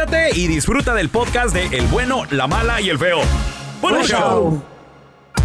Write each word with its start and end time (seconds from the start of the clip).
conéctate 0.00 0.38
y 0.38 0.46
disfruta 0.46 0.94
del 0.94 1.08
podcast 1.08 1.54
de 1.54 1.66
El 1.76 1.86
bueno, 1.88 2.22
la 2.30 2.46
mala 2.46 2.80
y 2.80 2.88
el 2.88 2.98
feo. 2.98 3.18
¡Buen 3.82 3.94
Buen 3.96 4.06
show! 4.06 4.18
show. 4.20 4.62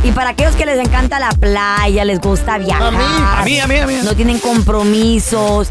Y 0.04 0.12
para 0.12 0.30
aquellos 0.32 0.56
que 0.56 0.66
les 0.66 0.78
encanta 0.80 1.20
la 1.20 1.30
playa, 1.32 2.06
les 2.06 2.20
gusta 2.22 2.58
viajar. 2.58 2.94
A 2.94 3.44
mí, 3.44 3.60
a 3.60 3.68
mí, 3.68 3.78
a 3.78 3.88
mí. 3.88 3.96
No 4.04 4.16
tienen 4.16 4.40
compromisos. 4.40 5.70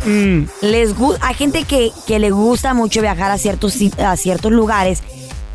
Les 0.60 0.96
gu- 0.96 1.16
hay 1.20 1.34
gente 1.34 1.64
que, 1.64 1.92
que 2.06 2.18
le 2.18 2.30
gusta 2.30 2.74
mucho 2.74 3.00
viajar 3.00 3.30
a 3.30 3.38
ciertos, 3.38 3.76
a 3.98 4.16
ciertos 4.16 4.50
lugares. 4.52 5.02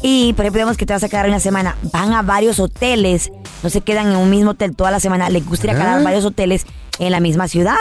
Y, 0.02 0.32
por 0.34 0.46
ejemplo, 0.46 0.60
digamos 0.60 0.78
que 0.78 0.86
te 0.86 0.94
vas 0.94 1.04
a 1.04 1.10
quedar 1.10 1.28
una 1.28 1.40
semana. 1.42 1.76
Van 1.92 2.14
a 2.14 2.22
varios 2.22 2.60
hoteles. 2.60 3.32
No 3.64 3.70
se 3.70 3.82
quedan 3.82 4.08
en 4.12 4.16
un 4.18 4.30
mismo 4.30 4.52
hotel 4.52 4.76
toda 4.76 4.92
la 4.92 5.00
semana. 5.02 5.30
Les 5.30 5.46
gusta 5.46 5.68
ir 5.68 5.72
a 5.72 5.74
quedar 5.76 6.00
a 6.00 6.04
varios 6.04 6.24
hoteles 6.24 6.66
en 7.00 7.12
la 7.12 7.20
misma 7.20 7.48
ciudad. 7.50 7.76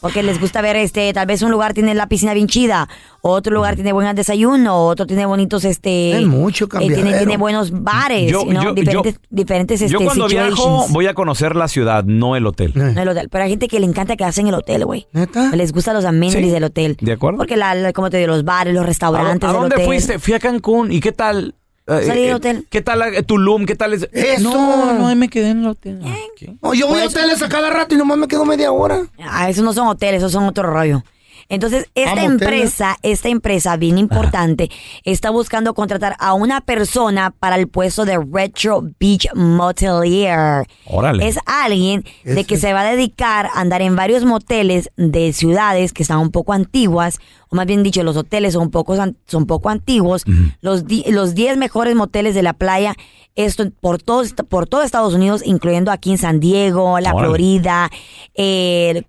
Porque 0.00 0.22
les 0.22 0.40
gusta 0.40 0.62
ver, 0.62 0.76
este, 0.76 1.12
tal 1.12 1.26
vez 1.26 1.42
un 1.42 1.50
lugar 1.50 1.74
tiene 1.74 1.94
la 1.94 2.08
piscina 2.08 2.32
bien 2.32 2.46
chida, 2.46 2.88
otro 3.20 3.54
lugar 3.54 3.74
tiene 3.74 3.92
buen 3.92 4.14
desayuno, 4.16 4.86
otro 4.86 5.06
tiene 5.06 5.26
bonitos, 5.26 5.64
este... 5.66 6.18
Es 6.18 6.26
mucho 6.26 6.64
eh, 6.80 6.86
tiene, 6.88 7.12
tiene 7.18 7.36
buenos 7.36 7.70
bares, 7.70 8.30
Yo- 8.32 8.44
yo- 8.50 8.72
diferentes, 8.72 9.14
yo- 9.14 9.20
diferentes, 9.28 9.82
este, 9.82 9.92
Yo 9.92 10.00
cuando 10.04 10.26
viajo 10.26 10.86
voy 10.88 11.06
a 11.06 11.12
conocer 11.14 11.54
la 11.54 11.68
ciudad, 11.68 12.04
no 12.04 12.34
el 12.34 12.46
hotel. 12.46 12.72
En 12.74 12.96
el 12.96 13.08
hotel. 13.08 13.28
Pero 13.30 13.44
hay 13.44 13.50
gente 13.50 13.68
que 13.68 13.78
le 13.78 13.86
encanta 13.86 14.16
quedarse 14.16 14.40
en 14.40 14.46
el 14.48 14.54
hotel, 14.54 14.86
güey. 14.86 15.06
¿Neta? 15.12 15.50
Les 15.54 15.72
gustan 15.72 15.94
los 15.94 16.04
amenities 16.06 16.46
Sí, 16.46 16.50
del 16.50 16.64
hotel. 16.64 16.96
de 17.00 17.12
acuerdo. 17.12 17.36
Porque, 17.38 17.56
la, 17.58 17.74
la- 17.74 17.92
como 17.92 18.08
te 18.08 18.16
digo, 18.16 18.28
los 18.28 18.44
bares, 18.44 18.72
los 18.74 18.84
¿A, 18.84 18.86
restaurantes 18.86 19.48
a 19.48 19.52
del 19.52 19.60
dónde 19.60 19.74
hotel. 19.76 19.86
fuiste? 19.86 20.18
Fui 20.18 20.32
a 20.32 20.38
Cancún. 20.38 20.90
¿Y 20.92 21.00
qué 21.00 21.12
tal? 21.12 21.54
Eh, 21.90 22.04
Salí 22.06 22.20
del 22.22 22.30
eh, 22.30 22.34
hotel. 22.34 22.66
¿Qué 22.70 22.82
tal 22.82 23.02
eh, 23.02 23.22
Tulum? 23.24 23.66
¿Qué 23.66 23.74
tal 23.74 23.94
es? 23.94 24.08
Eso. 24.12 24.42
No, 24.42 24.92
no, 24.94 25.08
ahí 25.08 25.16
me 25.16 25.28
quedé 25.28 25.50
en 25.50 25.60
el 25.60 25.66
hotel. 25.66 26.00
¿Qué? 26.36 26.54
No, 26.62 26.72
yo 26.72 26.86
voy 26.86 27.00
a 27.00 27.06
hoteles 27.06 27.42
a 27.42 27.48
cada 27.48 27.68
rato 27.70 27.96
y 27.96 27.98
nomás 27.98 28.16
me 28.16 28.28
quedo 28.28 28.44
media 28.44 28.70
hora. 28.70 29.06
Ah, 29.18 29.50
esos 29.50 29.64
no 29.64 29.72
son 29.72 29.88
hoteles, 29.88 30.18
esos 30.18 30.30
son 30.30 30.44
otro 30.44 30.70
rollo. 30.70 31.02
Entonces, 31.50 31.90
esta 31.94 32.12
hoteles. 32.12 32.30
empresa, 32.30 32.96
esta 33.02 33.28
empresa 33.28 33.76
bien 33.76 33.98
importante, 33.98 34.70
está 35.04 35.28
buscando 35.30 35.74
contratar 35.74 36.16
a 36.18 36.32
una 36.32 36.60
persona 36.62 37.30
para 37.38 37.56
el 37.56 37.68
puesto 37.68 38.04
de 38.06 38.18
Retro 38.18 38.82
Beach 38.98 39.26
Motelier. 39.34 40.64
Órale. 40.86 41.26
Es 41.28 41.38
alguien 41.46 42.04
de 42.24 42.44
que 42.44 42.56
se 42.56 42.72
va 42.72 42.80
a 42.80 42.90
dedicar 42.92 43.46
a 43.52 43.60
andar 43.60 43.82
en 43.82 43.96
varios 43.96 44.24
moteles 44.24 44.90
de 44.96 45.32
ciudades 45.32 45.92
que 45.92 46.02
están 46.02 46.18
un 46.18 46.30
poco 46.30 46.52
antiguas, 46.52 47.18
o 47.48 47.56
más 47.56 47.66
bien 47.66 47.82
dicho, 47.82 48.02
los 48.02 48.16
hoteles 48.16 48.52
son 48.54 48.70
poco, 48.70 48.96
son 49.26 49.46
poco 49.46 49.68
antiguos, 49.70 50.24
los, 50.60 50.86
di- 50.86 51.04
los 51.08 51.34
10 51.34 51.56
mejores 51.56 51.94
moteles 51.96 52.34
de 52.34 52.42
la 52.42 52.52
playa, 52.52 52.94
esto 53.34 53.64
por 53.80 54.00
todo, 54.00 54.22
por 54.48 54.68
todo 54.68 54.82
Estados 54.82 55.14
Unidos, 55.14 55.42
incluyendo 55.44 55.90
aquí 55.90 56.12
en 56.12 56.18
San 56.18 56.38
Diego, 56.40 57.00
la 57.00 57.10
Órale. 57.12 57.28
Florida, 57.28 57.90
eh, 58.34 59.02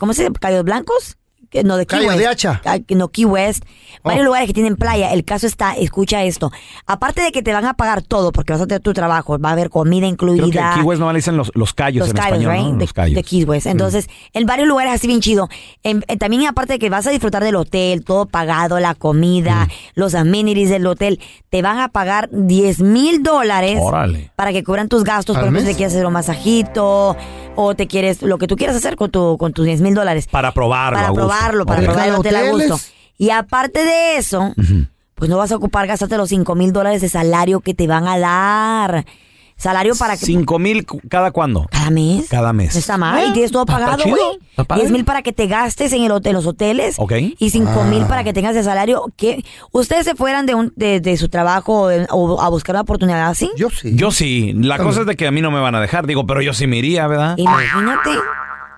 ¿cómo 0.00 0.12
se 0.14 0.22
dice? 0.22 0.32
Cayos 0.40 0.64
Blancos. 0.64 1.16
No, 1.62 1.76
de 1.76 1.86
Key 1.86 1.98
Cayo 1.98 2.10
de 2.10 2.16
West. 2.26 2.44
Hacha. 2.44 2.62
No, 2.90 3.08
Key 3.08 3.24
West. 3.26 3.64
Varios 4.02 4.22
Oh. 4.22 4.26
lugares 4.26 4.48
que 4.48 4.52
tienen 4.54 4.76
playa. 4.76 5.12
El 5.12 5.24
caso 5.24 5.46
está, 5.46 5.74
escucha 5.74 6.24
esto. 6.24 6.50
Aparte 6.86 7.22
de 7.22 7.30
que 7.32 7.42
te 7.42 7.52
van 7.52 7.64
a 7.64 7.74
pagar 7.74 8.02
todo, 8.02 8.32
porque 8.32 8.52
vas 8.52 8.60
a 8.62 8.66
tener 8.66 8.80
tu 8.82 8.92
trabajo, 8.92 9.38
va 9.38 9.50
a 9.50 9.52
haber 9.52 9.70
comida 9.70 10.06
incluida 10.06 10.42
Creo 10.42 10.50
que 10.52 10.58
aquí 10.58 10.80
West 10.80 11.00
no 11.00 11.12
le 11.12 11.18
dicen 11.18 11.36
los, 11.36 11.50
los 11.54 11.72
callos 11.74 12.00
los 12.00 12.10
en 12.10 12.16
Cayos, 12.16 12.38
español, 12.40 12.52
right? 12.52 12.64
¿no? 12.72 12.78
De, 12.78 12.84
Los 12.84 12.92
callos. 12.92 13.14
de 13.14 13.22
Keys 13.22 13.46
West. 13.46 13.66
Entonces, 13.66 14.08
en 14.32 14.46
varios 14.46 14.66
lugares 14.68 14.92
así 14.94 15.06
bien 15.06 15.20
chido. 15.20 15.48
En- 15.84 16.04
en- 16.08 16.18
también 16.18 16.46
aparte 16.46 16.74
de 16.74 16.78
que 16.78 16.90
vas 16.90 17.06
a 17.06 17.10
disfrutar 17.10 17.42
del 17.44 17.54
hotel, 17.56 18.04
todo 18.04 18.26
pagado, 18.26 18.80
la 18.80 18.94
comida, 18.94 19.68
los 19.94 20.14
amenities 20.14 20.70
del 20.70 20.86
hotel, 20.86 21.20
te 21.50 21.62
van 21.62 21.78
a 21.78 21.88
pagar 21.88 22.28
10 22.32 22.80
mil 22.80 23.22
dólares 23.22 23.78
para 24.36 24.52
que 24.52 24.64
cubran 24.64 24.88
tus 24.88 25.04
gastos. 25.04 25.36
Por 25.36 25.44
¿Al 25.44 25.50
ejemplo, 25.50 25.60
si 25.60 25.66
mes? 25.66 25.74
te 25.74 25.76
quieres 25.78 25.94
hacer 25.94 26.06
un 26.06 26.12
masajito 26.12 27.16
o 27.56 27.74
te 27.74 27.86
quieres, 27.86 28.22
lo 28.22 28.38
que 28.38 28.46
tú 28.46 28.56
quieras 28.56 28.76
hacer 28.76 28.96
con, 28.96 29.10
tu, 29.10 29.36
con 29.38 29.52
tus 29.52 29.64
10 29.64 29.80
mil 29.80 29.94
dólares. 29.94 30.26
Para 30.30 30.52
probarlo. 30.52 30.96
Para 30.96 31.06
a 31.06 31.10
gusto. 31.10 31.26
probarlo, 31.26 31.66
para 31.66 31.82
probar 31.82 32.08
el 32.08 32.14
hotel 32.14 32.36
a 32.36 32.50
gusto. 32.50 32.80
Y 33.16 33.30
aparte 33.30 33.84
de 33.84 34.16
eso, 34.16 34.54
pues 35.14 35.30
no 35.30 35.36
vas 35.36 35.52
a 35.52 35.56
ocupar 35.56 35.86
gastarte 35.86 36.16
los 36.16 36.28
5 36.28 36.54
mil 36.54 36.72
dólares 36.72 37.00
de 37.00 37.08
salario 37.08 37.60
que 37.60 37.74
te 37.74 37.86
van 37.86 38.08
a 38.08 38.18
dar. 38.18 39.04
Salario 39.64 39.94
para 39.96 40.16
que... 40.16 40.24
¿Cinco 40.26 40.58
mil 40.58 40.86
cada 41.08 41.30
cuándo? 41.32 41.66
Cada 41.70 41.90
mes. 41.90 42.28
Cada 42.28 42.52
mes. 42.52 42.74
No 42.74 42.78
está 42.80 42.96
mal. 42.98 43.28
y 43.28 43.32
tienes 43.32 43.50
todo 43.50 43.62
está 43.62 43.74
pagado, 43.78 44.04
güey. 44.06 44.22
10 44.76 44.90
mil 44.92 45.04
para 45.04 45.22
que 45.22 45.32
te 45.32 45.46
gastes 45.46 45.92
en, 45.92 46.04
el, 46.04 46.12
hot- 46.12 46.26
en 46.26 46.34
los 46.34 46.46
hoteles. 46.46 46.96
Ok. 46.98 47.12
Y 47.38 47.50
5 47.50 47.84
mil 47.84 48.04
para 48.04 48.22
que 48.24 48.32
tengas 48.32 48.54
de 48.54 48.62
salario. 48.62 49.06
que 49.16 49.44
¿Ustedes 49.72 50.04
se 50.04 50.14
fueran 50.14 50.46
de, 50.46 50.54
un, 50.54 50.72
de, 50.76 51.00
de 51.00 51.16
su 51.16 51.28
trabajo 51.28 51.88
o 52.10 52.40
a 52.40 52.48
buscar 52.50 52.74
una 52.76 52.82
oportunidad 52.82 53.28
así? 53.28 53.50
Yo 53.56 53.70
sí. 53.70 53.92
Yo 53.96 54.10
sí. 54.10 54.52
La 54.54 54.78
cosa 54.78 55.00
es 55.00 55.06
de 55.06 55.16
que 55.16 55.26
a 55.26 55.30
mí 55.30 55.40
no 55.40 55.50
me 55.50 55.60
van 55.60 55.74
a 55.74 55.80
dejar. 55.80 56.06
Digo, 56.06 56.26
pero 56.26 56.42
yo 56.42 56.52
sí 56.52 56.66
me 56.66 56.76
iría, 56.76 57.06
¿verdad? 57.06 57.34
Imagínate. 57.38 58.10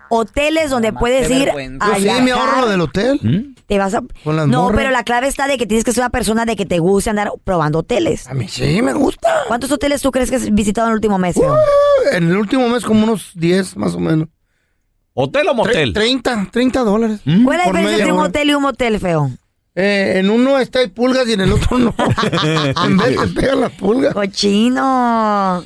Hoteles 0.09 0.71
donde 0.71 0.93
puedes 0.93 1.29
ir 1.31 1.51
a 1.51 1.99
Yo 1.99 2.15
sí 2.17 2.23
me 2.23 2.31
ahorro 2.33 2.69
del 2.69 2.81
hotel. 2.81 3.19
¿Mm? 3.23 3.56
Te 3.67 3.79
vas 3.79 3.95
a... 3.95 4.03
Con 4.23 4.37
las 4.37 4.47
No, 4.47 4.63
morras. 4.65 4.79
pero 4.79 4.91
la 4.91 5.03
clave 5.03 5.27
está 5.27 5.47
de 5.49 5.59
que 5.59 5.67
tienes 5.67 5.85
que 5.85 5.93
ser 5.93 6.03
una 6.03 6.11
persona 6.11 6.45
de 6.45 6.55
que 6.57 6.67
te 6.67 6.79
guste 6.79 7.11
andar 7.11 7.33
probando 7.45 7.81
hoteles. 7.81 8.27
A 8.29 8.35
mí 8.35 8.47
sí 8.49 8.81
me 8.83 8.93
gusta. 8.93 9.29
¿Cuántos 9.49 9.71
hoteles 9.73 10.01
tú 10.03 10.11
crees 10.13 10.31
que 10.31 10.37
has 10.37 10.55
visitado 10.55 10.87
en 10.87 10.93
el 10.93 10.95
último 10.97 11.19
mes? 11.19 11.35
Feo? 11.35 11.53
Uh, 11.53 12.15
en 12.15 12.31
el 12.31 12.37
último 12.37 12.69
mes 12.69 12.85
como 12.85 13.03
unos 13.05 13.33
10 13.35 13.77
más 13.77 13.95
o 13.95 13.99
menos. 14.01 14.29
¿Hotel 15.15 15.49
o 15.49 15.53
Tre- 15.53 15.57
motel? 15.57 15.93
30, 15.93 16.49
30 16.53 16.81
dólares. 16.81 17.21
¿Cuál 17.25 17.61
es 17.61 17.67
la 17.67 17.73
diferencia 17.73 17.97
entre 17.99 18.13
un 18.13 18.21
hotel 18.21 18.51
y 18.51 18.55
un 18.55 18.63
motel, 18.63 19.01
feo? 19.01 19.31
Eh, 19.75 20.15
en 20.21 20.31
uno 20.31 20.59
está 20.59 20.79
hay 20.79 20.89
pulgas 20.89 21.27
y 21.29 21.33
en 21.35 21.41
el 21.43 21.53
otro 21.53 21.79
no. 21.79 21.95
en 22.85 22.97
vez 22.97 23.19
te 23.19 23.27
pegan 23.29 23.61
las 23.63 23.73
pulgas. 23.73 24.15
Cochino. 24.15 25.65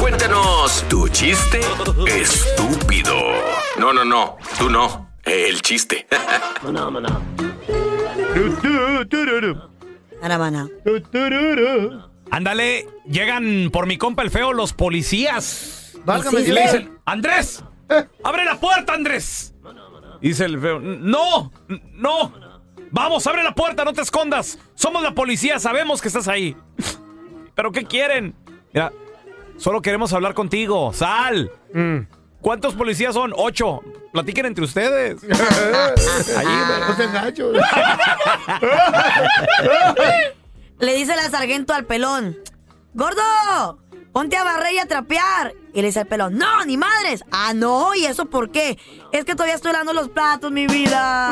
Cuéntanos 0.00 0.84
tu 0.88 1.08
chiste 1.08 1.60
estúpido. 2.06 3.14
No, 3.78 3.92
no, 3.92 4.04
no, 4.04 4.36
tú 4.58 4.68
no. 4.70 5.07
El 5.28 5.60
chiste. 5.62 6.06
Arabana. 10.22 10.68
Ándale, 12.30 12.86
llegan 13.06 13.70
por 13.72 13.86
mi 13.86 13.96
compa 13.98 14.22
el 14.22 14.30
feo 14.30 14.52
los 14.52 14.72
policías. 14.72 15.96
Válgame 16.04 16.40
Y 16.40 16.46
le 16.48 16.62
dicen, 16.62 16.98
Andrés, 17.04 17.62
Eh. 17.90 18.06
abre 18.24 18.44
la 18.44 18.58
puerta, 18.60 18.94
Andrés. 18.94 19.54
Dice 20.20 20.44
el 20.46 20.60
feo, 20.60 20.80
no, 20.80 21.52
no. 21.92 22.32
Vamos, 22.90 23.26
abre 23.26 23.42
la 23.42 23.54
puerta, 23.54 23.84
no 23.84 23.92
te 23.92 24.00
escondas. 24.02 24.58
Somos 24.74 25.02
la 25.02 25.14
policía, 25.14 25.58
sabemos 25.58 26.00
que 26.00 26.08
estás 26.08 26.26
ahí. 26.28 26.56
¿Pero 27.54 27.70
qué 27.72 27.84
quieren? 27.84 28.34
Mira, 28.72 28.92
solo 29.56 29.82
queremos 29.82 30.12
hablar 30.12 30.34
contigo. 30.34 30.92
Sal. 30.92 31.50
Mm. 31.74 31.98
¿Cuántos 32.40 32.74
policías 32.74 33.14
son? 33.14 33.32
Ocho. 33.36 33.80
Platiquen 34.12 34.46
entre 34.46 34.64
ustedes. 34.64 35.22
Ahí, 36.36 36.46
güey. 36.46 36.80
No. 36.80 37.58
Le 40.78 40.94
dice 40.94 41.16
la 41.16 41.28
sargento 41.30 41.74
al 41.74 41.84
pelón, 41.84 42.36
¡Gordo! 42.94 43.78
Ponte 44.12 44.36
a 44.36 44.44
barrer 44.44 44.72
y 44.74 44.78
a 44.78 44.86
trapear. 44.86 45.52
Y 45.74 45.80
le 45.82 45.88
dice 45.88 46.00
el 46.00 46.06
pelón, 46.06 46.38
¡No, 46.38 46.64
ni 46.64 46.76
madres! 46.76 47.24
Ah, 47.32 47.52
no, 47.54 47.94
¿y 47.94 48.06
eso 48.06 48.26
por 48.26 48.50
qué? 48.50 48.78
Es 49.12 49.24
que 49.24 49.34
todavía 49.34 49.54
estoy 49.56 49.72
lavando 49.72 49.92
los 49.92 50.08
platos, 50.08 50.50
mi 50.52 50.66
vida. 50.66 51.30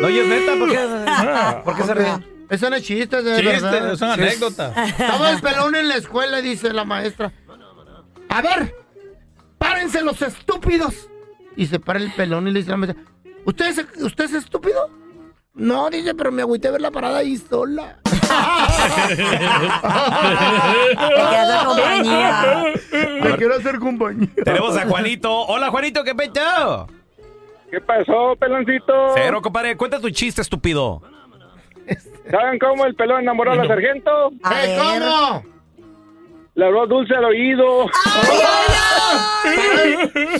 No, 0.00 0.08
y 0.10 0.18
es 0.18 0.26
neta, 0.26 0.52
¿por 0.58 0.70
qué, 0.70 0.78
¿por 1.64 1.76
qué 1.76 1.82
se 1.84 1.94
ríen? 1.94 2.32
Eso 2.50 2.68
no 2.68 2.76
es 2.76 2.82
chiste, 2.82 3.18
es 3.18 3.24
de 3.24 3.36
Chiste, 3.40 3.60
verdad. 3.62 3.92
es 3.92 4.00
una 4.02 4.12
anécdota. 4.14 4.84
Estaba 4.86 5.30
el 5.30 5.40
pelón 5.40 5.74
en 5.74 5.88
la 5.88 5.96
escuela 5.96 6.38
y 6.40 6.42
dice 6.42 6.70
la 6.72 6.84
maestra. 6.84 7.32
A 8.32 8.40
ver, 8.40 8.74
párense 9.58 10.02
los 10.02 10.22
estúpidos. 10.22 11.10
Y 11.54 11.66
se 11.66 11.78
para 11.78 11.98
el 11.98 12.10
pelón 12.12 12.48
y 12.48 12.52
le 12.52 12.60
dice 12.60 12.70
a 12.70 12.72
la 12.72 12.76
maestra, 12.78 13.04
¿usted 13.44 13.66
es, 13.66 14.02
¿usted 14.02 14.24
es 14.24 14.32
estúpido? 14.32 14.88
No, 15.52 15.90
dice, 15.90 16.14
pero 16.14 16.32
me 16.32 16.40
agüité 16.40 16.68
a 16.68 16.70
ver 16.70 16.80
la 16.80 16.90
parada 16.90 17.18
ahí 17.18 17.36
sola. 17.36 17.98
Le 23.22 23.36
quiero 23.36 23.56
hacer 23.56 23.78
compañía. 23.78 24.30
Tenemos 24.42 24.74
a 24.78 24.86
Juanito. 24.86 25.30
Hola, 25.30 25.70
Juanito, 25.70 26.02
¿qué 26.02 26.14
pecho? 26.14 26.86
¿Qué 27.70 27.82
pasó, 27.82 28.34
peloncito? 28.40 29.12
Cero, 29.14 29.42
compadre. 29.42 29.76
Cuenta 29.76 30.00
tu 30.00 30.08
chiste, 30.08 30.40
estúpido. 30.40 31.02
¿Saben 32.30 32.58
cómo 32.58 32.86
el 32.86 32.94
pelón 32.94 33.20
enamoró 33.20 33.52
a 33.52 33.56
la 33.56 33.66
sargento? 33.66 34.30
¿Eh. 34.50 34.78
¿Cómo? 34.78 35.52
Le 36.54 36.66
habló 36.66 36.86
dulce 36.86 37.14
al 37.14 37.24
oído. 37.24 37.86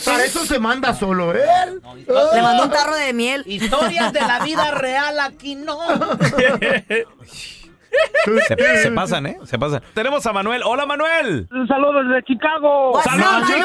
Para 0.04 0.24
eso 0.24 0.44
se 0.44 0.58
manda 0.58 0.94
solo 0.94 1.34
¿eh? 1.34 1.42
él. 1.64 1.80
Le 2.06 2.42
mandó 2.42 2.64
un 2.64 2.70
tarro 2.70 2.94
de 2.94 3.12
miel. 3.12 3.42
Historias 3.46 4.12
de 4.12 4.20
la 4.20 4.40
vida 4.40 4.72
real 4.72 5.18
aquí 5.20 5.54
no. 5.54 5.78
Se, 8.24 8.56
se 8.78 8.90
pasan, 8.92 9.26
¿eh? 9.26 9.38
Se 9.44 9.58
pasan. 9.58 9.82
Tenemos 9.94 10.24
a 10.26 10.32
Manuel. 10.32 10.62
Hola, 10.64 10.86
Manuel. 10.86 11.48
Un 11.50 11.66
saludo 11.68 12.02
desde 12.04 12.22
Chicago. 12.24 13.00
¡Saludos, 13.02 13.42
Manuel? 13.48 13.62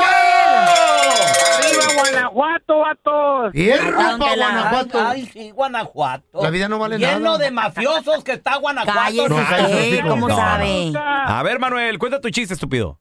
¡Arriba, 1.58 1.84
Guanajuato, 2.02 2.80
vatos! 2.80 3.56
Y 3.56 3.70
el 3.70 3.94
Guanajuato. 3.94 5.00
Ay, 5.08 5.26
sí, 5.28 5.52
Guanajuato. 5.52 6.42
La 6.44 6.50
vida 6.50 6.68
no 6.68 6.80
vale 6.80 6.98
Lleno 6.98 7.20
nada. 7.20 7.38
de 7.38 7.52
mafiosos 7.52 8.24
que 8.24 8.34
está 8.34 8.58
Guanajuato. 8.58 9.00
Cállese 9.00 9.30
No, 9.30 9.36
cállese, 9.36 9.74
usted, 9.74 9.94
hocico. 9.94 10.10
¿cómo 10.10 10.28
No, 10.28 10.36
sabe? 10.36 10.94
A 10.96 11.44
ver, 11.44 11.60
Manuel, 11.60 12.00
cuenta 12.00 12.20
tu 12.22 12.30
chiste, 12.30 12.54
estúpido. 12.54 13.00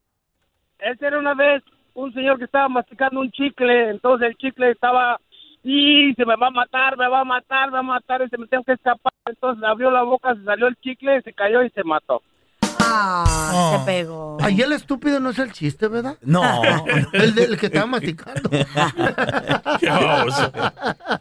Ese 0.78 1.06
era 1.06 1.18
una 1.18 1.34
vez 1.34 1.62
un 1.94 2.12
señor 2.12 2.38
que 2.38 2.44
estaba 2.44 2.68
masticando 2.68 3.20
un 3.20 3.30
chicle, 3.32 3.90
entonces 3.90 4.28
el 4.28 4.36
chicle 4.36 4.70
estaba 4.70 5.18
y 5.64 6.12
se 6.14 6.24
me 6.26 6.36
va 6.36 6.48
a 6.48 6.50
matar, 6.50 6.96
me 6.96 7.08
va 7.08 7.20
a 7.20 7.24
matar, 7.24 7.66
me 7.68 7.74
va 7.74 7.78
a 7.80 7.82
matar, 7.82 8.22
y 8.22 8.28
se 8.28 8.36
me 8.38 8.46
tengo 8.46 8.62
que 8.64 8.72
escapar. 8.74 9.12
Entonces 9.26 9.64
abrió 9.64 9.90
la 9.90 10.02
boca, 10.02 10.34
se 10.34 10.44
salió 10.44 10.68
el 10.68 10.76
chicle, 10.76 11.20
se 11.22 11.32
cayó 11.32 11.62
y 11.62 11.70
se 11.70 11.82
mató. 11.84 12.22
Ah, 12.80 13.78
se 13.78 13.84
pegó. 13.84 14.38
Ahí 14.40 14.60
el 14.60 14.72
estúpido 14.72 15.18
no 15.18 15.30
es 15.30 15.38
el 15.38 15.52
chiste, 15.52 15.88
¿verdad? 15.88 16.16
No. 16.22 16.42
El 17.12 17.34
del 17.34 17.58
que 17.58 17.66
estaba 17.66 17.86
masticando. 17.86 18.48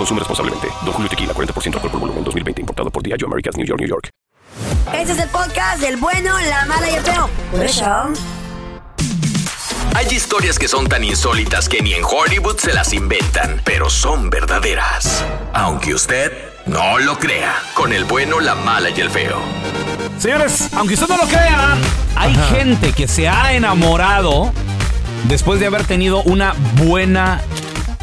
Consume 0.00 0.20
responsablemente. 0.20 0.68
Don 0.82 0.94
Julio 0.94 1.10
Tequila, 1.10 1.34
40% 1.34 1.74
alcohol 1.74 1.90
por 1.90 2.00
volumen, 2.00 2.24
2020. 2.24 2.62
Importado 2.62 2.90
por 2.90 3.02
Diageo 3.02 3.26
Americas, 3.26 3.54
New 3.58 3.66
York, 3.66 3.80
New 3.80 3.88
York. 3.88 4.08
Este 4.94 5.12
es 5.12 5.18
el 5.18 5.28
podcast 5.28 5.78
del 5.82 5.98
bueno, 5.98 6.40
la 6.40 6.64
mala 6.64 6.90
y 6.90 6.94
el 6.94 7.02
feo. 7.02 7.28
Por 7.50 7.62
eso. 7.62 7.84
Hay 9.94 10.06
historias 10.06 10.58
que 10.58 10.68
son 10.68 10.88
tan 10.88 11.04
insólitas 11.04 11.68
que 11.68 11.82
ni 11.82 11.92
en 11.92 12.02
Hollywood 12.02 12.56
se 12.56 12.72
las 12.72 12.94
inventan, 12.94 13.60
pero 13.62 13.90
son 13.90 14.30
verdaderas. 14.30 15.22
Aunque 15.52 15.92
usted 15.92 16.32
no 16.64 16.98
lo 16.98 17.18
crea, 17.18 17.54
con 17.74 17.92
el 17.92 18.06
bueno, 18.06 18.40
la 18.40 18.54
mala 18.54 18.88
y 18.88 18.98
el 19.02 19.10
feo. 19.10 19.36
Señores, 20.18 20.70
aunque 20.76 20.94
usted 20.94 21.08
no 21.08 21.18
lo 21.18 21.24
crea, 21.24 21.76
hay 22.16 22.34
gente 22.54 22.94
que 22.94 23.06
se 23.06 23.28
ha 23.28 23.52
enamorado 23.52 24.50
después 25.24 25.60
de 25.60 25.66
haber 25.66 25.84
tenido 25.84 26.22
una 26.22 26.54
buena 26.76 27.42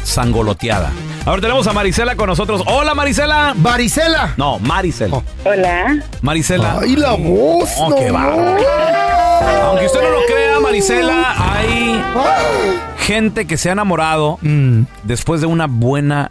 sangoloteada. 0.04 0.92
Ahora 1.28 1.42
tenemos 1.42 1.66
a 1.66 1.74
Marisela 1.74 2.16
con 2.16 2.26
nosotros. 2.26 2.62
Hola, 2.66 2.94
Marisela. 2.94 3.52
Varicela. 3.54 4.32
No, 4.38 4.58
Marisela. 4.60 5.20
Hola. 5.44 6.02
Marisela. 6.22 6.78
Ay, 6.80 6.96
la 6.96 7.12
voz. 7.16 7.70
Oh, 7.76 7.90
no. 7.90 7.96
qué. 7.96 8.08
Aunque 8.08 9.84
usted 9.84 10.00
no 10.00 10.08
lo 10.08 10.24
crea, 10.26 10.58
Marisela, 10.58 11.34
hay 11.36 12.02
gente 13.00 13.46
que 13.46 13.58
se 13.58 13.68
ha 13.68 13.72
enamorado 13.72 14.38
Mm. 14.40 14.84
después 15.02 15.42
de 15.42 15.46
una 15.46 15.66
buena 15.66 16.30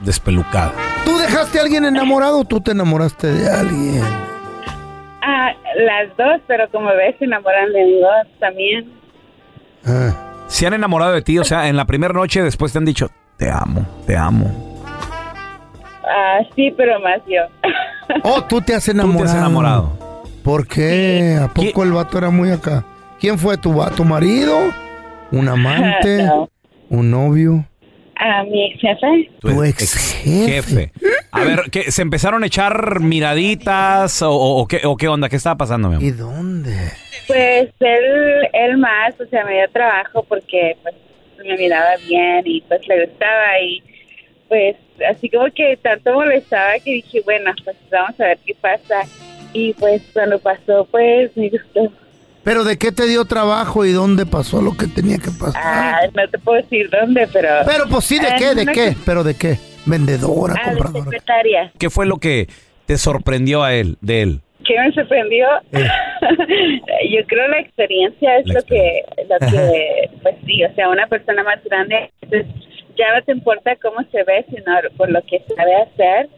despelucada. 0.00 0.72
¿Tú 1.04 1.18
dejaste 1.18 1.58
a 1.58 1.62
alguien 1.62 1.84
enamorado 1.84 2.38
o 2.40 2.44
tú 2.46 2.62
te 2.62 2.70
enamoraste 2.70 3.26
de 3.26 3.50
alguien? 3.50 4.02
Ah, 5.20 5.50
las 5.76 6.16
dos, 6.16 6.40
pero 6.46 6.70
como 6.70 6.86
ves, 6.88 7.16
se 7.18 7.26
enamoran 7.26 7.70
de 7.70 8.00
dos 8.00 8.38
también. 8.40 8.90
Ah. 9.84 10.14
Se 10.46 10.66
han 10.66 10.72
enamorado 10.72 11.12
de 11.12 11.20
ti, 11.20 11.38
o 11.38 11.44
sea, 11.44 11.68
en 11.68 11.76
la 11.76 11.84
primera 11.84 12.14
noche 12.14 12.42
después 12.42 12.72
te 12.72 12.78
han 12.78 12.86
dicho, 12.86 13.10
te 13.40 13.50
amo, 13.50 13.84
te 14.06 14.16
amo. 14.16 14.46
Ah, 16.04 16.38
sí, 16.54 16.72
pero 16.76 17.00
más 17.00 17.20
yo. 17.26 17.42
Oh, 18.24 18.42
tú 18.44 18.60
te 18.60 18.74
has 18.74 18.84
Tú 18.84 18.90
enamorado. 18.92 19.24
te 19.24 19.30
has 19.30 19.36
enamorado. 19.36 19.98
¿Por 20.44 20.66
qué? 20.66 21.38
¿A 21.42 21.48
poco 21.48 21.80
¿Qui- 21.80 21.82
el 21.84 21.92
vato 21.92 22.18
era 22.18 22.30
muy 22.30 22.50
acá? 22.50 22.84
¿Quién 23.18 23.38
fue 23.38 23.56
tu 23.56 23.72
vato? 23.74 23.96
¿Tu 23.96 24.04
marido? 24.04 24.56
¿Un 25.32 25.48
amante? 25.48 26.22
No. 26.24 26.48
¿Un 26.88 27.10
novio? 27.10 27.64
A 28.16 28.42
mi 28.44 28.66
ex 28.72 28.80
jefe. 28.80 29.30
Tu 29.40 29.62
ex 29.62 30.14
jefe. 30.24 30.92
A 31.32 31.40
ver, 31.44 31.62
¿qué, 31.70 31.90
¿se 31.90 32.02
empezaron 32.02 32.42
a 32.42 32.46
echar 32.46 33.00
miraditas 33.00 34.20
o, 34.22 34.30
o- 34.30 34.60
o 34.62 34.66
qué, 34.66 34.80
o 34.84 34.96
qué 34.96 35.08
onda? 35.08 35.28
¿Qué 35.28 35.36
estaba 35.36 35.56
pasando, 35.56 35.88
mi 35.88 35.94
amor? 35.96 36.06
¿Y 36.06 36.10
dónde? 36.10 36.76
Pues 37.26 37.68
él, 37.80 38.48
él 38.52 38.76
más, 38.78 39.14
o 39.20 39.26
sea, 39.30 39.44
me 39.44 39.52
dio 39.52 39.70
trabajo 39.72 40.24
porque 40.28 40.76
pues 40.82 40.94
me 41.44 41.56
miraba 41.56 41.96
bien 42.06 42.42
y 42.44 42.60
pues 42.62 42.86
le 42.88 43.06
gustaba 43.06 43.60
y 43.62 43.82
pues 44.48 44.76
así 45.08 45.28
como 45.30 45.46
que 45.54 45.76
tanto 45.76 46.12
molestaba 46.12 46.78
que 46.84 46.92
dije, 46.94 47.20
bueno, 47.24 47.52
pues 47.64 47.76
vamos 47.90 48.18
a 48.20 48.24
ver 48.24 48.38
qué 48.44 48.54
pasa. 48.60 49.02
Y 49.52 49.72
pues 49.74 50.02
cuando 50.12 50.38
pasó, 50.38 50.86
pues 50.90 51.36
me 51.36 51.48
gustó. 51.48 51.92
¿Pero 52.42 52.64
de 52.64 52.78
qué 52.78 52.90
te 52.90 53.06
dio 53.06 53.24
trabajo 53.26 53.84
y 53.84 53.92
dónde 53.92 54.26
pasó 54.26 54.62
lo 54.62 54.76
que 54.76 54.86
tenía 54.86 55.18
que 55.18 55.30
pasar? 55.30 55.60
Ah, 55.62 56.00
no 56.14 56.28
te 56.28 56.38
puedo 56.38 56.60
decir 56.62 56.88
dónde, 56.90 57.28
pero... 57.32 57.48
Pero 57.66 57.84
pues 57.88 58.04
sí, 58.04 58.18
¿de 58.18 58.28
Ah, 58.28 58.36
qué? 58.38 58.54
¿De 58.54 58.64
no, 58.64 58.72
qué? 58.72 58.96
¿Pero 59.04 59.22
de 59.24 59.34
qué? 59.34 59.58
¿Vendedora? 59.86 60.54
Ah, 60.56 60.70
de 60.70 60.76
¿Compradora? 60.78 61.04
secretaria. 61.04 61.72
¿Qué 61.78 61.90
fue 61.90 62.06
lo 62.06 62.16
que 62.16 62.48
te 62.86 62.96
sorprendió 62.96 63.62
a 63.62 63.74
él, 63.74 63.98
de 64.00 64.22
él? 64.22 64.40
¿Qué 64.70 64.78
me 64.78 64.92
sorprendió? 64.92 65.48
Yo 65.72 67.26
creo 67.26 67.48
la 67.48 67.58
experiencia 67.58 68.38
es 68.38 68.46
La 68.46 68.54
lo 68.54 68.62
que, 68.62 69.02
lo 69.28 69.50
que, 69.50 70.10
pues 70.22 70.36
sí, 70.46 70.62
o 70.62 70.72
sea, 70.76 70.88
una 70.88 71.08
persona 71.08 71.42
más 71.42 71.58
grande, 71.64 72.08
entonces 72.20 72.46
ya 72.96 73.12
no 73.16 73.22
te 73.24 73.32
importa 73.32 73.74
cómo 73.82 73.96
se 74.12 74.22
ve, 74.22 74.46
sino 74.48 74.72
por 74.96 75.10
lo 75.10 75.20
que 75.22 75.42
sabe 75.56 75.74
hacer. 75.74 76.28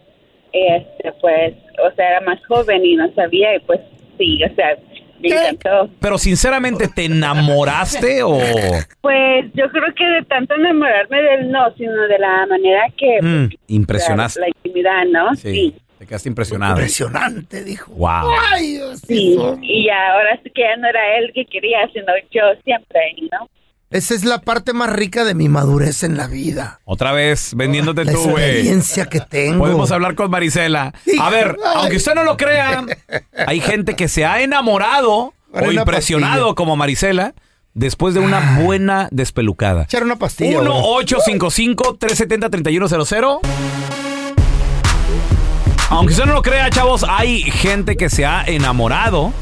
Este, 0.51 1.12
pues, 1.21 1.53
o 1.85 1.95
sea, 1.95 2.09
era 2.09 2.21
más 2.23 2.39
joven 2.47 2.83
y 2.87 2.97
no 2.97 3.12
sabía, 3.12 3.55
y 3.55 3.61
pues 3.61 3.81
sí, 4.17 4.43
o 4.45 4.55
sea, 4.55 4.79
me 5.21 5.29
encantó. 5.29 5.91
Pero 6.01 6.17
sinceramente, 6.17 6.89
¿te 6.89 7.05
enamoraste 7.05 8.23
o...? 8.23 8.39
Pues 9.03 9.45
yo 9.53 9.69
creo 9.71 9.95
que 9.95 10.07
de 10.07 10.23
tanto 10.23 10.55
enamorarme 10.55 11.21
del 11.21 11.51
no, 11.51 11.71
sino 11.77 12.09
de 12.09 12.19
la 12.19 12.47
manera 12.47 12.85
que... 12.97 13.19
Mm, 13.21 13.49
pues, 13.49 13.61
impresionaste. 13.69 14.41
La, 14.41 14.47
la 14.47 14.53
intimidad, 14.57 15.05
¿no? 15.05 15.35
Sí. 15.35 15.75
Te 16.03 16.07
quedaste 16.09 16.29
impresionado. 16.29 16.73
Impresionante, 16.73 17.63
dijo. 17.63 17.93
Wow. 17.93 18.33
Ay, 18.53 18.73
Dios 18.73 19.01
Sí, 19.07 19.37
mío. 19.39 19.57
y 19.63 19.89
ahora 19.89 20.37
sí 20.43 20.51
que 20.53 20.63
ya 20.63 20.77
no 20.77 20.89
era 20.89 21.17
él 21.17 21.31
que 21.33 21.47
quería, 21.47 21.79
sino 21.93 22.07
yo 22.33 22.41
siempre, 22.65 23.01
¿no? 23.31 23.49
Esa 23.89 24.13
es 24.15 24.25
la 24.25 24.41
parte 24.41 24.73
más 24.73 24.91
rica 24.93 25.23
de 25.23 25.35
mi 25.35 25.49
madurez 25.49 26.03
en 26.03 26.17
la 26.17 26.27
vida. 26.27 26.81
Otra 26.87 27.13
vez, 27.13 27.55
vendiéndote 27.55 28.05
La 28.05 28.13
tú, 28.15 28.31
güey. 28.31 28.45
experiencia 28.51 29.07
que 29.07 29.21
tengo. 29.21 29.61
Podemos 29.61 29.93
hablar 29.93 30.17
con 30.17 30.29
Marisela. 30.29 30.93
A 31.21 31.31
ver, 31.31 31.57
aunque 31.77 31.99
usted 31.99 32.17
no 32.17 32.25
lo 32.25 32.37
crea, 32.37 32.85
hay 33.47 33.61
gente 33.61 33.95
que 33.95 34.09
se 34.09 34.25
ha 34.27 34.43
enamorado 34.43 35.35
Para 35.53 35.69
o 35.69 35.73
impresionado 35.73 36.35
pastilla. 36.47 36.55
como 36.57 36.75
Marisela 36.75 37.33
después 37.75 38.13
de 38.15 38.21
una 38.21 38.59
buena 38.61 39.07
despelucada. 39.13 39.85
Echar 39.85 40.03
una 40.03 40.17
pastilla. 40.17 40.63
bro. 40.63 40.75
1-855-370-3100. 41.01 43.39
Aunque 45.93 46.13
usted 46.15 46.25
no 46.27 46.33
lo 46.33 46.43
crea, 46.43 46.69
chavos, 46.71 47.05
hay 47.09 47.43
gente 47.43 47.97
que 47.97 48.09
se 48.11 48.25
ha 48.25 48.43
enamorado 48.45 49.33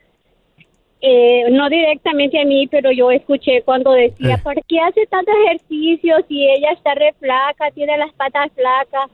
eh, 1.00 1.50
no 1.50 1.68
directamente 1.68 2.40
a 2.40 2.44
mí, 2.44 2.66
pero 2.66 2.90
yo 2.90 3.10
escuché 3.10 3.62
cuando 3.62 3.92
decía, 3.92 4.34
Eh. 4.34 4.40
¿por 4.42 4.54
qué 4.66 4.80
hace 4.80 5.06
tanto 5.06 5.30
ejercicio 5.46 6.16
si 6.26 6.44
ella 6.50 6.72
está 6.72 6.94
re 6.94 7.14
flaca, 7.20 7.70
tiene 7.74 7.96
las 7.96 8.12
patas 8.14 8.50
flacas? 8.54 9.10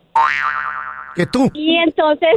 Que 1.15 1.27
tú. 1.27 1.51
Y 1.53 1.77
entonces 1.77 2.31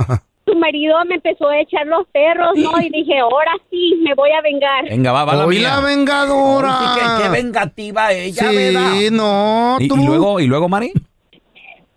su 0.45 0.55
marido 0.55 0.95
me 1.05 1.15
empezó 1.15 1.47
a 1.50 1.59
echar 1.59 1.88
los 1.88 2.05
perros, 2.07 2.51
¿no? 2.55 2.71
Y 2.81 2.89
dije, 2.89 3.19
ahora 3.19 3.51
sí, 3.69 3.95
me 4.03 4.13
voy 4.13 4.29
a 4.31 4.41
vengar. 4.41 4.89
Venga, 4.89 5.12
va, 5.12 5.25
va 5.25 5.35
la 5.35 5.45
Hoy 5.45 5.59
mía. 5.59 5.75
la 5.75 5.79
vengadora. 5.81 6.77
Sí, 6.79 7.00
qué, 7.00 7.23
qué 7.23 7.29
vengativa 7.29 8.12
ella, 8.12 8.51
¿verdad? 8.51 8.91
Sí, 8.93 9.07
no, 9.12 9.77
¿Y, 9.79 9.88
tú. 9.88 9.95
y 9.97 10.05
luego, 10.05 10.39
¿Y 10.39 10.47
luego, 10.47 10.67
Mari? 10.69 10.91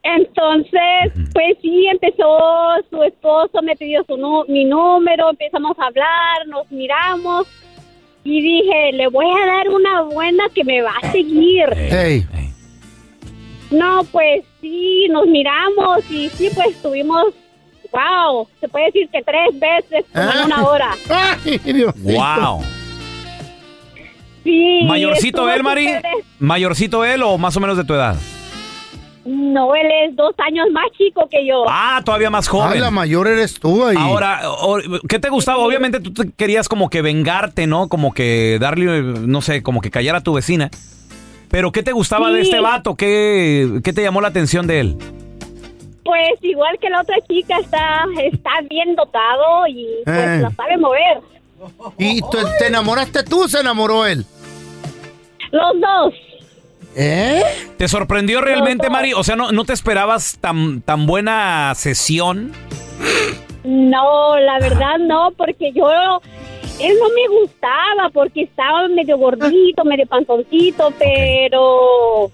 Entonces, 0.02 1.30
pues 1.34 1.56
sí, 1.60 1.86
empezó 1.90 2.38
su 2.90 3.02
esposo, 3.02 3.60
me 3.62 3.74
pidió 3.74 4.04
su 4.04 4.16
mi 4.48 4.64
número, 4.64 5.30
empezamos 5.30 5.76
a 5.80 5.86
hablar, 5.86 6.46
nos 6.46 6.70
miramos 6.70 7.48
y 8.22 8.40
dije, 8.40 8.92
le 8.92 9.08
voy 9.08 9.26
a 9.26 9.46
dar 9.46 9.68
una 9.68 10.02
buena 10.02 10.44
que 10.54 10.62
me 10.62 10.80
va 10.82 10.92
a 11.02 11.10
seguir. 11.10 11.64
Ey. 11.76 12.24
Ey. 12.34 12.50
No, 13.72 14.02
pues 14.12 14.44
sí, 14.60 15.08
nos 15.10 15.26
miramos 15.26 16.08
y 16.08 16.28
sí, 16.30 16.50
pues 16.54 16.80
tuvimos, 16.80 17.26
wow, 17.96 18.46
se 18.60 18.68
puede 18.68 18.86
decir 18.86 19.08
que 19.10 19.22
tres 19.22 19.58
veces 19.58 20.04
en 20.14 20.20
Ah. 20.20 20.42
una 20.46 20.64
hora. 20.66 20.90
Ay. 21.44 21.60
¡Wow! 21.96 22.62
Sí. 24.44 24.80
¿Mayorcito 24.86 25.50
él, 25.50 25.62
Mari? 25.62 25.88
¿Mayorcito 26.38 27.04
él 27.04 27.22
o 27.22 27.36
más 27.38 27.56
o 27.56 27.60
menos 27.60 27.76
de 27.76 27.84
tu 27.84 27.94
edad? 27.94 28.14
No, 29.24 29.74
él 29.74 29.88
es 30.08 30.14
dos 30.14 30.34
años 30.38 30.66
más 30.72 30.84
chico 30.96 31.26
que 31.28 31.44
yo. 31.44 31.64
Ah, 31.68 32.00
todavía 32.04 32.30
más 32.30 32.46
Ah, 32.46 32.50
joven. 32.52 32.80
la 32.80 32.92
mayor 32.92 33.26
eres 33.26 33.58
tú 33.58 33.84
ahí. 33.84 33.96
Ahora, 33.98 34.40
¿qué 35.08 35.18
te 35.18 35.30
gustaba? 35.30 35.58
Obviamente 35.58 35.98
tú 35.98 36.12
te 36.12 36.30
querías 36.30 36.68
como 36.68 36.88
que 36.90 37.02
vengarte, 37.02 37.66
¿no? 37.66 37.88
Como 37.88 38.12
que 38.14 38.58
darle, 38.60 39.02
no 39.02 39.40
sé, 39.42 39.64
como 39.64 39.80
que 39.80 39.90
callar 39.90 40.14
a 40.14 40.20
tu 40.20 40.32
vecina. 40.34 40.70
Pero 41.50 41.72
¿qué 41.72 41.82
te 41.82 41.90
gustaba 41.90 42.30
de 42.30 42.42
este 42.42 42.60
vato? 42.60 42.94
¿Qué, 42.94 43.80
¿Qué 43.82 43.92
te 43.92 44.02
llamó 44.02 44.20
la 44.20 44.28
atención 44.28 44.68
de 44.68 44.78
él? 44.80 44.96
Pues 46.06 46.42
igual 46.42 46.78
que 46.80 46.88
la 46.88 47.00
otra 47.02 47.16
chica 47.28 47.58
está, 47.58 48.04
está 48.22 48.50
bien 48.70 48.94
dotado 48.96 49.66
y 49.66 49.86
pues 50.04 50.16
Eh. 50.16 50.38
la 50.40 50.50
sabe 50.52 50.76
mover. 50.78 51.18
¿Y 51.98 52.20
tú, 52.20 52.38
te 52.58 52.66
enamoraste 52.68 53.22
tú 53.24 53.44
o 53.44 53.48
se 53.48 53.60
enamoró 53.60 54.06
él? 54.06 54.24
Los 55.52 55.80
dos. 55.80 56.14
¿Eh? 56.96 57.42
¿Te 57.76 57.88
sorprendió 57.88 58.40
realmente. 58.40 58.88
Mari? 58.88 59.12
O 59.12 59.22
sea, 59.24 59.36
¿no, 59.36 59.52
no 59.52 59.64
te 59.64 59.72
esperabas 59.72 60.38
tan, 60.40 60.80
tan 60.82 61.06
buena 61.06 61.72
sesión? 61.74 62.52
No, 63.64 64.38
la 64.38 64.58
verdad 64.60 64.98
no, 65.00 65.32
porque 65.36 65.72
yo, 65.72 65.88
él 66.80 66.94
no 67.00 67.08
me 67.08 67.40
gustaba 67.40 68.10
porque 68.12 68.42
estaba 68.42 68.86
medio 68.88 69.18
gordito, 69.18 69.84
medio 69.84 70.06
panzoncito, 70.06 70.92
pero 70.98 72.30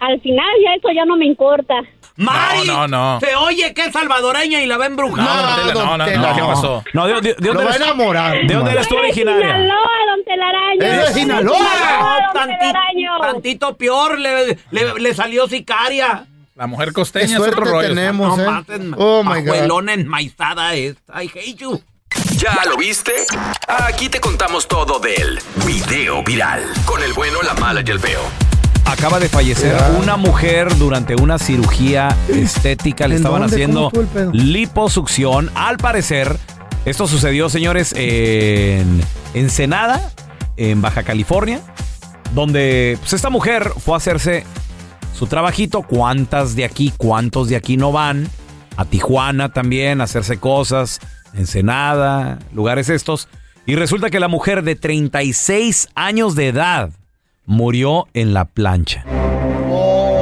al 0.00 0.20
final 0.20 0.48
ya 0.64 0.74
eso 0.74 0.88
ya 0.94 1.04
no 1.04 1.16
me 1.16 1.26
importa. 1.26 1.74
Mari, 2.20 2.66
No, 2.66 2.86
no, 2.86 3.14
no. 3.14 3.20
se 3.20 3.34
oye 3.34 3.72
que 3.72 3.86
es 3.86 3.92
salvadoreña 3.92 4.60
y 4.60 4.66
la 4.66 4.76
va 4.76 4.84
a 4.84 4.86
embrujar. 4.88 5.24
No, 5.24 5.72
no, 5.72 5.96
no, 5.96 6.06
no, 6.06 6.34
¿qué 6.34 6.42
pasó? 6.42 6.84
No, 6.92 7.06
¿de, 7.06 7.14
de- 7.20 7.34
de 7.34 7.48
dónde 7.48 7.64
va 7.64 7.70
a 7.70 7.74
eres, 7.74 7.86
enamorar. 7.86 8.46
¿de 8.46 8.54
dónde 8.54 8.72
eres 8.72 8.88
tú 8.88 8.94
Soy 8.94 9.02
de 9.04 9.08
originaria? 9.08 9.46
Sinaloa, 9.46 9.88
don 10.10 10.24
Telaraño. 10.24 10.82
¿Eres 10.82 11.14
de 11.14 11.20
Sinaloa? 11.20 11.58
tantito 13.22 13.76
peor, 13.76 14.18
le, 14.18 14.58
le, 14.70 14.94
le 14.98 15.14
salió 15.14 15.46
sicaria. 15.48 16.26
La 16.56 16.66
mujer 16.66 16.92
costeña 16.92 17.36
es 17.36 17.40
otro 17.40 17.64
rollo. 17.64 17.88
tenemos, 17.88 18.36
No 18.36 18.42
¿eh? 18.42 18.46
maten, 18.46 18.94
Oh, 18.98 19.22
my 19.24 19.40
God. 19.40 19.48
abuelona 19.48 19.94
enmaizada 19.94 20.74
esta. 20.74 21.22
I 21.22 21.28
hate 21.34 21.56
you. 21.56 21.82
¿Ya 22.36 22.58
lo 22.68 22.76
viste? 22.76 23.12
Aquí 23.66 24.08
te 24.08 24.20
contamos 24.20 24.66
todo 24.68 24.98
del 24.98 25.40
video 25.64 26.22
viral. 26.22 26.64
Con 26.84 27.02
el 27.02 27.12
bueno, 27.14 27.40
la 27.42 27.54
mala 27.54 27.82
y 27.86 27.90
el 27.90 27.98
feo. 28.00 28.20
Acaba 28.90 29.20
de 29.20 29.28
fallecer 29.28 29.76
una 30.00 30.16
mujer 30.16 30.76
durante 30.76 31.14
una 31.14 31.38
cirugía 31.38 32.08
estética. 32.28 33.06
Le 33.06 33.14
¿En 33.14 33.20
estaban 33.20 33.42
dónde? 33.42 33.54
haciendo 33.54 33.92
liposucción. 34.32 35.48
Al 35.54 35.76
parecer, 35.76 36.36
esto 36.84 37.06
sucedió, 37.06 37.48
señores, 37.48 37.94
en 37.96 39.00
Ensenada, 39.32 40.10
en 40.56 40.82
Baja 40.82 41.04
California, 41.04 41.60
donde 42.34 42.98
pues, 42.98 43.12
esta 43.12 43.30
mujer 43.30 43.70
fue 43.78 43.94
a 43.94 43.98
hacerse 43.98 44.44
su 45.16 45.28
trabajito. 45.28 45.82
¿Cuántas 45.82 46.56
de 46.56 46.64
aquí, 46.64 46.92
cuántos 46.96 47.48
de 47.48 47.54
aquí 47.54 47.76
no 47.76 47.92
van? 47.92 48.28
A 48.76 48.84
Tijuana 48.86 49.52
también, 49.52 50.00
a 50.00 50.04
hacerse 50.04 50.38
cosas. 50.38 50.98
Ensenada, 51.32 52.40
lugares 52.52 52.88
estos. 52.88 53.28
Y 53.66 53.76
resulta 53.76 54.10
que 54.10 54.18
la 54.18 54.28
mujer 54.28 54.64
de 54.64 54.74
36 54.74 55.90
años 55.94 56.34
de 56.34 56.48
edad 56.48 56.90
murió 57.50 58.06
en 58.14 58.32
la 58.32 58.44
plancha. 58.44 59.04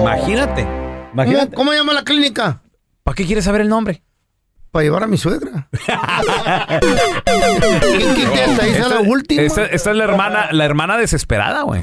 Imagínate. 0.01 0.63
¿Cómo, 0.65 1.11
Imagínate. 1.13 1.55
cómo 1.55 1.73
llama 1.75 1.93
la 1.93 2.03
clínica? 2.03 2.63
¿Para 3.03 3.15
qué 3.15 3.27
quieres 3.27 3.45
saber 3.45 3.61
el 3.61 3.69
nombre? 3.69 4.03
Para 4.71 4.85
llevar 4.85 5.03
a 5.03 5.07
mi 5.07 5.19
suegra. 5.19 5.69
¿Quién 6.81 8.15
quita 8.15 8.45
esta? 8.45 8.67
Esa 8.67 8.81
es 8.81 8.89
la 8.91 9.01
última. 9.01 9.43
Esta, 9.43 9.67
esta 9.67 9.91
es 9.91 9.97
la 9.97 10.05
hermana, 10.05 10.49
la 10.53 10.65
hermana 10.65 10.97
desesperada, 10.97 11.63
güey. 11.63 11.81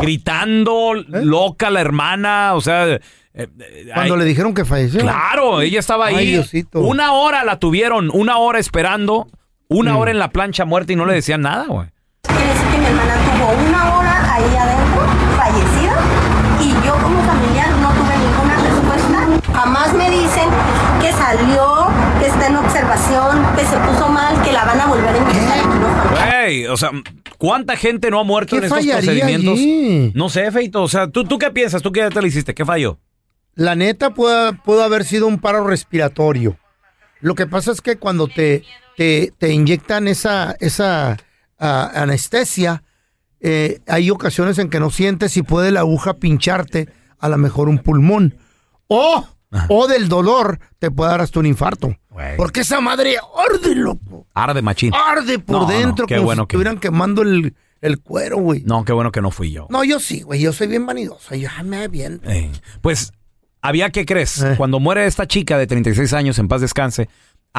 Gritando, 0.00 0.94
loca 0.94 1.70
la 1.70 1.80
hermana, 1.80 2.54
o 2.54 2.60
sea... 2.60 2.86
eh, 2.88 3.00
eh, 3.34 3.90
Cuando 3.94 4.14
ay, 4.14 4.20
le 4.20 4.26
dijeron 4.26 4.54
que 4.54 4.64
falleció. 4.64 5.00
Claro, 5.00 5.60
ella 5.60 5.80
estaba 5.80 6.06
ahí. 6.06 6.28
Diosito. 6.32 6.80
Una 6.80 7.12
hora 7.12 7.44
la 7.44 7.58
tuvieron, 7.58 8.10
una 8.12 8.38
hora 8.38 8.58
esperando, 8.58 9.26
una 9.68 9.92
Mm. 9.94 9.96
hora 9.96 10.10
en 10.12 10.18
la 10.18 10.30
plancha 10.30 10.64
muerta 10.64 10.92
y 10.92 10.96
no 10.96 11.04
le 11.06 11.14
decían 11.14 11.40
nada, 11.42 11.66
güey. 11.66 11.88
Quiere 12.26 12.46
decir 12.52 12.66
que 12.72 12.78
mi 12.78 12.86
hermana 12.86 13.14
tuvo 13.24 13.68
una 13.68 13.96
hora 13.96 14.34
ahí 14.34 14.56
adentro, 14.56 15.06
fallecida, 15.36 15.96
y 16.60 16.86
yo 16.86 16.94
como 17.02 17.22
familiar 17.22 17.70
no 17.78 17.90
tuve 17.90 18.16
ninguna 18.18 18.56
respuesta. 18.56 19.52
Jamás 19.52 19.92
me 19.94 20.10
dicen 20.10 20.48
que 21.00 21.12
salió, 21.12 21.86
que 22.20 22.26
está 22.26 22.46
en 22.48 22.56
observación, 22.56 23.46
que 23.56 23.64
se 23.64 23.76
puso 23.78 24.08
mal, 24.08 24.40
que 24.42 24.52
la 24.52 24.64
van 24.64 24.80
a 24.80 24.86
volver 24.86 25.14
a 25.14 25.18
ingresar. 25.18 25.58
Güey, 26.10 26.66
o 26.66 26.76
sea, 26.76 26.90
¿cuánta 27.38 27.76
gente 27.76 28.10
no 28.10 28.20
ha 28.20 28.24
muerto 28.24 28.50
¿Qué 28.50 28.58
en 28.58 28.64
estos 28.64 28.84
procedimientos? 28.86 29.54
allí? 29.54 30.12
No 30.14 30.28
sé, 30.28 30.50
Feito, 30.50 30.82
o 30.82 30.88
sea, 30.88 31.08
¿tú, 31.08 31.24
¿tú 31.24 31.38
qué 31.38 31.50
piensas? 31.50 31.82
¿Tú 31.82 31.92
qué 31.92 32.08
te 32.10 32.20
le 32.22 32.28
hiciste? 32.28 32.54
¿Qué 32.54 32.64
falló? 32.64 32.98
La 33.54 33.74
neta 33.74 34.10
pudo, 34.10 34.52
pudo 34.64 34.82
haber 34.82 35.04
sido 35.04 35.26
un 35.26 35.38
paro 35.38 35.66
respiratorio. 35.66 36.58
Lo 37.20 37.34
que 37.34 37.46
pasa 37.46 37.72
es 37.72 37.80
que 37.80 37.96
cuando 37.96 38.28
te, 38.28 38.62
te, 38.96 39.32
te 39.38 39.50
inyectan 39.50 40.06
esa, 40.08 40.54
esa 40.60 41.16
anestesia, 41.58 42.82
eh, 43.40 43.80
hay 43.86 44.10
ocasiones 44.10 44.58
en 44.58 44.70
que 44.70 44.80
no 44.80 44.90
sientes 44.90 45.36
y 45.36 45.42
puede 45.42 45.70
la 45.70 45.80
aguja 45.80 46.14
pincharte 46.14 46.88
a 47.18 47.28
lo 47.28 47.38
mejor 47.38 47.68
un 47.68 47.78
pulmón. 47.78 48.36
O, 48.88 49.26
o 49.68 49.86
del 49.88 50.08
dolor 50.08 50.58
te 50.78 50.90
puede 50.90 51.10
dar 51.10 51.20
hasta 51.20 51.40
un 51.40 51.46
infarto. 51.46 51.94
Porque 52.36 52.60
esa 52.60 52.80
madre 52.80 53.16
arde, 53.18 53.74
loco. 53.74 54.26
Arde 54.34 54.62
machín. 54.62 54.92
Arde 54.94 55.38
por 55.38 55.56
No, 55.56 55.62
no, 55.62 55.68
dentro 55.68 56.06
qué 56.06 56.14
como 56.16 56.26
bueno 56.26 56.42
si 56.42 56.46
que- 56.48 56.56
estuvieran 56.56 56.78
quemando 56.80 57.22
el, 57.22 57.54
el 57.82 58.00
cuero, 58.00 58.38
güey. 58.38 58.62
No, 58.64 58.84
qué 58.84 58.92
bueno 58.92 59.12
que 59.12 59.20
no 59.20 59.30
fui 59.30 59.52
yo. 59.52 59.66
No, 59.70 59.84
yo 59.84 60.00
sí, 60.00 60.22
güey. 60.22 60.40
Yo 60.40 60.52
soy 60.52 60.66
bien 60.68 60.86
vanidoso. 60.86 61.34
Yo 61.34 61.48
ah, 61.56 61.62
me 61.62 61.88
bien. 61.88 62.20
Eh, 62.24 62.50
Pues 62.80 63.12
había, 63.60 63.90
¿qué 63.90 64.06
crees? 64.06 64.40
Eh. 64.42 64.54
Cuando 64.56 64.80
muere 64.80 65.06
esta 65.06 65.26
chica 65.26 65.58
de 65.58 65.66
36 65.66 66.12
años, 66.14 66.38
en 66.38 66.48
paz 66.48 66.60
descanse, 66.62 67.08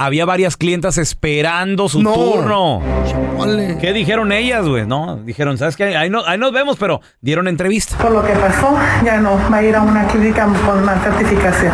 había 0.05 0.25
varias 0.25 0.57
clientas 0.57 0.99
esperando 0.99 1.89
su 1.89 2.03
No. 2.03 2.13
turno. 2.13 2.81
Chale. 3.07 3.77
¿Qué 3.81 3.93
dijeron 3.93 4.31
ellas, 4.31 4.67
güey? 4.67 4.85
No, 4.85 5.17
dijeron, 5.17 5.57
¿sabes 5.57 5.75
qué? 5.75 5.97
Ahí, 5.97 6.09
no- 6.09 6.23
ahí 6.25 6.37
nos 6.37 6.51
vemos, 6.51 6.77
pero 6.77 7.01
dieron 7.19 7.47
entrevista. 7.47 7.97
Por 7.97 8.11
lo 8.11 8.23
que 8.23 8.33
pasó, 8.33 8.77
ya 9.03 9.17
no 9.19 9.37
va 9.51 9.57
a 9.57 9.63
ir 9.63 9.75
a 9.75 9.81
una 9.81 10.07
clínica 10.07 10.45
con 10.65 10.83
más 10.85 11.01
certificación. 11.03 11.73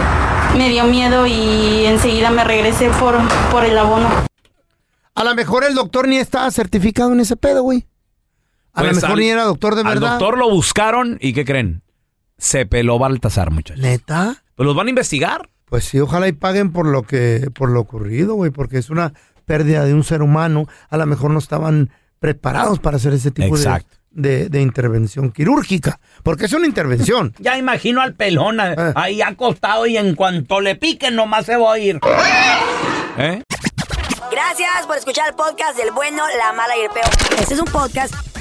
Me 0.58 0.70
dio 0.70 0.86
miedo 0.86 1.28
y 1.28 1.86
enseguida 1.86 2.30
me 2.30 2.44
regresé 2.46 2.90
por, 2.92 3.16
por 3.52 3.66
el 3.66 3.78
abono. 3.78 4.08
A 5.16 5.24
lo 5.26 5.36
mejor 5.36 5.66
el 5.66 5.76
doctor 5.76 6.08
ni 6.08 6.18
estaba 6.18 6.50
certificado 6.52 7.12
en 7.12 7.20
ese 7.20 7.36
pedo, 7.36 7.62
güey. 7.64 7.86
A 8.74 8.84
lo 8.84 8.90
Pues 8.90 9.02
mejor 9.02 9.12
al- 9.12 9.20
ni 9.20 9.28
era 9.30 9.44
doctor 9.44 9.76
de 9.76 9.82
Al 9.82 9.88
verdad. 9.88 10.10
doctor 10.12 10.38
lo 10.38 10.50
buscaron 10.50 11.18
y 11.22 11.34
¿qué 11.34 11.44
creen? 11.44 11.82
Se 12.38 12.66
peló 12.66 12.98
Baltasar, 13.00 13.52
muchachos. 13.52 13.82
¿Neta? 13.84 14.44
Pues 14.56 14.66
los 14.66 14.76
van 14.76 14.88
a 14.88 14.90
investigar. 14.92 15.50
Pues 15.74 15.86
sí, 15.86 16.00
ojalá 16.00 16.28
y 16.28 16.34
paguen 16.34 16.72
por 16.72 16.86
lo 16.86 17.02
que, 17.02 17.50
por 17.52 17.68
lo 17.72 17.80
ocurrido, 17.80 18.36
güey, 18.36 18.52
porque 18.52 18.78
es 18.78 18.92
una 18.92 19.12
pérdida 19.46 19.84
de 19.86 19.96
un 19.96 20.04
ser 20.04 20.22
humano. 20.22 20.68
A 20.92 20.98
lo 20.98 21.08
mejor 21.08 21.32
no 21.32 21.40
estaban 21.40 21.90
preparados 22.20 22.78
para 22.78 22.98
hacer 22.98 23.12
ese 23.14 23.32
tipo 23.32 23.58
de, 23.58 23.84
de, 24.12 24.50
de 24.50 24.62
intervención 24.62 25.32
quirúrgica, 25.32 26.00
porque 26.22 26.46
es 26.46 26.54
una 26.54 26.68
intervención. 26.68 27.34
Ya 27.40 27.58
imagino 27.58 28.02
al 28.02 28.14
pelón 28.14 28.60
Eh. 28.60 28.76
ahí 28.94 29.24
acostado 29.24 29.88
y 29.88 29.98
en 29.98 30.14
cuanto 30.14 30.62
le 30.62 30.76
piquen 30.76 31.16
nomás 31.16 31.48
se 31.48 31.58
va 31.58 31.74
a 31.74 31.80
ir. 31.80 32.00
¿Eh? 33.18 33.42
Gracias 34.32 34.86
por 34.86 34.96
escuchar 34.96 35.28
el 35.30 35.34
podcast 35.34 35.76
del 35.76 35.90
bueno, 35.90 36.22
la 36.38 36.54
mala 36.54 36.78
y 36.78 36.82
el 36.82 36.92
peor. 36.92 37.10
Este 37.40 37.56
es 37.56 37.60
un 37.60 37.66
podcast 37.66 38.14